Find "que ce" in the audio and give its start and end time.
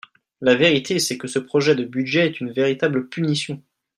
1.19-1.37